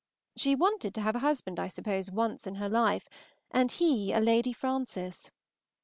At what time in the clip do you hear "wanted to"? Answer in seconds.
0.55-1.01